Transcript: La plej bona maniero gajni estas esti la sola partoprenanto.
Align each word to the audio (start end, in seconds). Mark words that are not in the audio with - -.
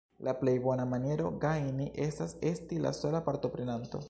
La 0.27 0.31
plej 0.37 0.53
bona 0.63 0.87
maniero 0.93 1.27
gajni 1.45 1.87
estas 2.09 2.35
esti 2.53 2.85
la 2.87 2.97
sola 3.05 3.25
partoprenanto. 3.33 3.99